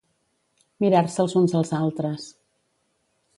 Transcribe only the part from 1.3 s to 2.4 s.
uns als altres.